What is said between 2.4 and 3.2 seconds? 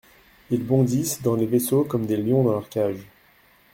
dans leur cage.